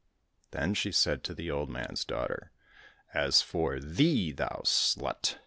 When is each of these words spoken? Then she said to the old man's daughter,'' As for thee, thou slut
Then 0.49 0.73
she 0.73 0.91
said 0.91 1.23
to 1.25 1.35
the 1.35 1.51
old 1.51 1.69
man's 1.69 2.03
daughter,'' 2.03 2.49
As 3.23 3.43
for 3.43 3.79
thee, 3.79 4.31
thou 4.31 4.63
slut 4.65 5.35